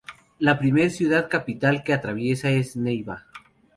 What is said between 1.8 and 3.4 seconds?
que atraviesa es Neiva.